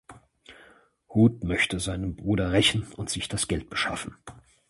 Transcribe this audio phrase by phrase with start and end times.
[1.09, 4.17] Hud möchte seinen Bruder rächen und sich das Geld beschaffen.